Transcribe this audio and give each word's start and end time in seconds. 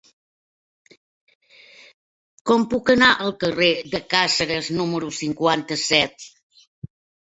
Com 2.51 2.67
puc 2.73 2.91
anar 2.95 3.11
al 3.27 3.37
carrer 3.47 3.71
de 3.95 4.05
Càceres 4.17 4.75
número 4.83 5.15
cinquanta-set? 5.23 6.31